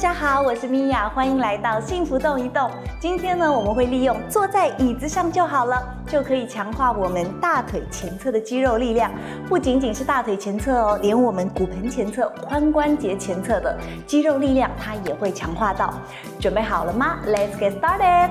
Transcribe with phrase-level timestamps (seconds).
[0.00, 2.70] 大家好，我是米娅，欢迎来到幸福动一动。
[2.98, 9.10] 今天呢，我们会利用坐在椅子上就好了，就可以强化我们大腿前侧的肌肉力量。
[9.46, 15.92] 不仅仅是大腿前侧哦，连我们骨盆前侧、髋关节前侧的肌肉力量，它也会强化到。
[16.38, 18.30] 准备好了吗？Let's get started。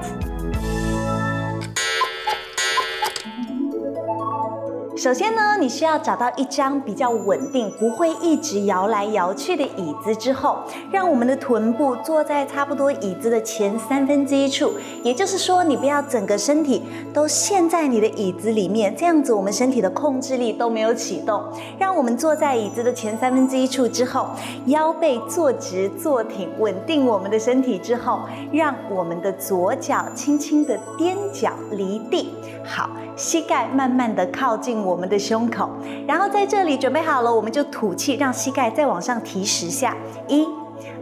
[4.99, 10.57] 首先呢，你需要找到一张比较稳定、不会一直摇来摇去的椅子，之后
[10.91, 14.73] 让我们的臀部坐在差不多椅子的前三分之一处。
[15.01, 21.41] 也就是说，你不要整个身体都陷在你的椅子里面，这样子我们身体的控制力都没有启动。
[21.77, 24.27] 让我们坐在椅子的前三分之一处之后，
[24.65, 28.19] 腰背坐直、坐挺，稳定我们的身体之后，
[28.51, 32.33] 让我们的左脚轻轻的踮脚离地。
[32.65, 35.69] 好，膝盖慢慢的靠近我我们的胸口，
[36.07, 39.95] 然后在这里准备好了，我们就吐气，让膝盖再往上提十下，
[40.27, 40.47] 一、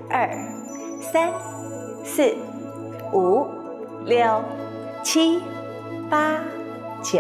[0.09, 0.29] 二、
[0.99, 1.31] 三、
[2.03, 2.35] 四、
[3.13, 3.45] 五、
[4.05, 4.43] 六、
[5.03, 5.39] 七、
[6.09, 6.39] 八、
[7.01, 7.19] 九、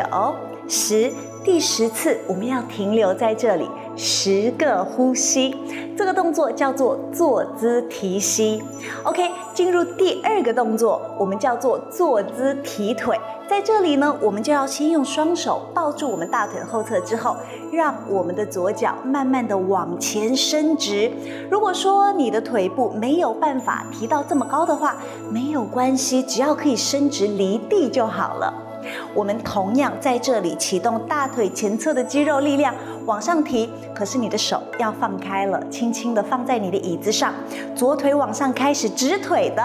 [0.67, 1.11] 十。
[1.43, 5.55] 第十次，我们要停留在这里，十个呼吸。
[5.95, 8.61] 这个动作叫做坐姿提膝。
[9.03, 13.17] OK，进入第二个动作，我们叫做坐姿提腿。
[13.47, 17.37] 在这里呢，我们就要先用双手抱住我们大腿后侧，之后
[17.71, 21.09] 让我们的左脚慢慢的往前伸直。
[21.49, 24.97] 如果说你的腿部没有办法提到这么高的话，
[25.31, 28.65] 没有关系，只要可以伸直离地就好了。
[29.13, 32.73] 我们同样在这里启动大腿前侧的肌肉力量
[33.05, 37.33] 往上提，可是你的手要放开了，轻轻地放在你的椅子上，
[37.75, 39.63] 左腿往上开始直腿的，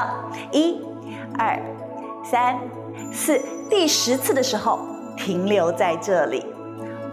[0.50, 0.80] 一、
[1.38, 1.60] 二、
[2.24, 2.58] 三、
[3.12, 4.78] 四，第十次的时候
[5.16, 6.44] 停留在这里，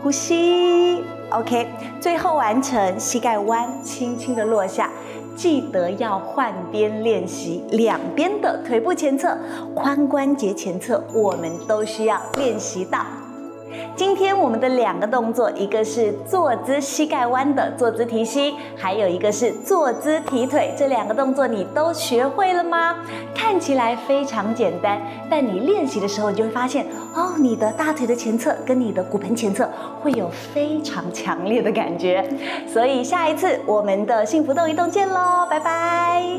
[0.01, 1.03] 呼吸。
[1.31, 1.67] ，OK，
[1.99, 4.89] 最后完成，膝盖弯，轻轻的落下。
[5.35, 9.37] 记得要换边练习，两边的腿部前侧、
[9.73, 13.05] 髋关节前侧，我们都需要练习到。
[13.95, 20.73] 今天我们的两个动作，一个是坐姿膝盖弯的坐姿提膝，还有一个是坐姿提腿。
[20.77, 22.95] 这两个动作你都学会了吗？
[23.35, 29.69] 看起来非常简单，但你练习的时候，你就会发现哦，你的大腿的前侧跟你的骨盆前侧
[30.01, 32.27] 会有非常强烈的感觉。
[32.67, 36.38] 所以下一次我们的幸福动一动见喽，拜拜。